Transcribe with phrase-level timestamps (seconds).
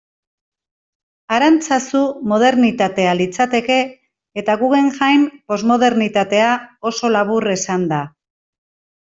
[1.35, 1.99] Arantzazu
[2.31, 3.77] modernitatea litzateke,
[4.43, 6.49] eta Guggenheim, posmodernitatea,
[6.93, 8.03] oso labur esanda.